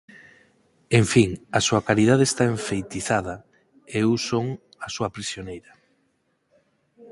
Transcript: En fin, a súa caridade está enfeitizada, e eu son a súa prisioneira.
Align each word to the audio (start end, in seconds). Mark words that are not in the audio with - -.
En 0.99 1.05
fin, 1.13 1.29
a 1.57 1.59
súa 1.67 1.85
caridade 1.87 2.23
está 2.27 2.43
enfeitizada, 2.55 3.35
e 3.95 3.95
eu 4.05 4.11
son 4.29 4.45
a 4.85 4.87
súa 4.95 5.09
prisioneira. 5.15 5.71